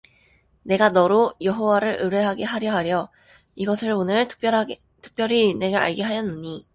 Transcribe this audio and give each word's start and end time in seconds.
내가 0.63 0.89
너로 0.89 1.31
여호와를 1.43 1.97
의뢰하게 1.99 2.43
하려 2.43 2.73
하여 2.73 3.09
이것을 3.53 3.91
오늘 3.91 4.27
특별히 4.27 5.53
네게 5.53 5.75
알게 5.75 6.01
하였노니 6.01 6.65